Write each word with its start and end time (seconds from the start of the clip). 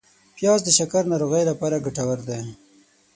پیاز 0.35 0.59
د 0.63 0.69
شکر 0.77 1.03
ناروغۍ 1.11 1.43
لپاره 1.51 1.83
ګټور 1.85 2.19
دی 2.29 2.39